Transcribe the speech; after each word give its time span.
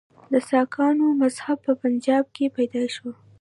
د 0.31 0.33
سکانو 0.49 1.05
مذهب 1.21 1.57
په 1.65 1.73
پنجاب 1.81 2.23
کې 2.35 2.53
پیدا 2.57 2.83
شو. 2.95 3.09